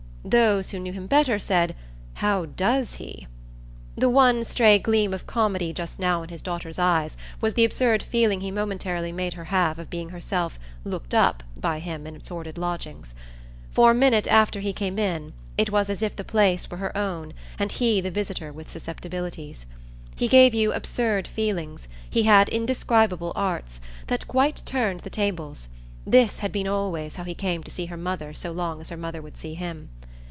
[0.23, 1.75] those who knew him better said
[2.13, 3.25] "How DOES he?"
[3.97, 8.03] The one stray gleam of comedy just now in his daughter's eyes was the absurd
[8.03, 12.59] feeling he momentarily made her have of being herself "looked up" by him in sordid
[12.59, 13.15] lodgings.
[13.71, 16.95] For a minute after he came in it was as if the place were her
[16.95, 19.65] own and he the visitor with susceptibilities.
[20.15, 25.67] He gave you absurd feelings, he had indescribable arts, that quite turned the tables:
[26.05, 28.97] this had been always how he came to see her mother so long as her
[28.97, 29.89] mother would see him.